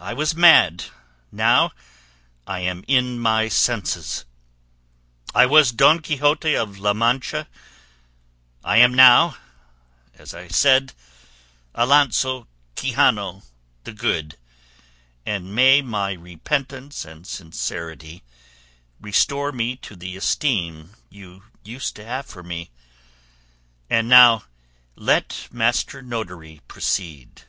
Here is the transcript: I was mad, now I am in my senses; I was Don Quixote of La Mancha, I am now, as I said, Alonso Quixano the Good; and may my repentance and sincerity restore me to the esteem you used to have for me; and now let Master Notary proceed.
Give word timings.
I 0.00 0.14
was 0.14 0.34
mad, 0.34 0.86
now 1.30 1.70
I 2.44 2.58
am 2.58 2.82
in 2.88 3.20
my 3.20 3.46
senses; 3.48 4.24
I 5.32 5.46
was 5.46 5.70
Don 5.70 6.00
Quixote 6.00 6.56
of 6.56 6.78
La 6.80 6.92
Mancha, 6.92 7.46
I 8.64 8.78
am 8.78 8.92
now, 8.92 9.36
as 10.12 10.34
I 10.34 10.48
said, 10.48 10.92
Alonso 11.72 12.48
Quixano 12.74 13.44
the 13.84 13.92
Good; 13.92 14.36
and 15.24 15.54
may 15.54 15.82
my 15.82 16.14
repentance 16.14 17.04
and 17.04 17.24
sincerity 17.24 18.24
restore 19.00 19.52
me 19.52 19.76
to 19.76 19.94
the 19.94 20.16
esteem 20.16 20.96
you 21.10 21.44
used 21.62 21.94
to 21.94 22.04
have 22.04 22.26
for 22.26 22.42
me; 22.42 22.72
and 23.88 24.08
now 24.08 24.46
let 24.96 25.46
Master 25.52 26.02
Notary 26.02 26.60
proceed. 26.66 27.42